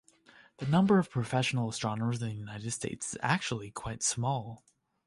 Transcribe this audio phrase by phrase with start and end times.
[0.57, 4.63] The number of professional astronomers in the United States is actually quite small.